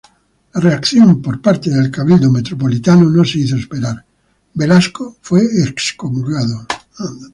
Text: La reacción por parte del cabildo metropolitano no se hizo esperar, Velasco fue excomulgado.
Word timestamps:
La 0.55 0.59
reacción 0.59 1.21
por 1.21 1.43
parte 1.43 1.69
del 1.69 1.91
cabildo 1.91 2.31
metropolitano 2.31 3.07
no 3.07 3.23
se 3.23 3.37
hizo 3.37 3.55
esperar, 3.55 4.03
Velasco 4.51 5.17
fue 5.21 5.43
excomulgado. 5.63 6.65